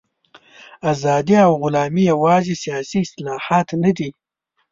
[0.91, 4.09] ازادي او غلامي یوازې سیاسي اصطلاحات نه دي.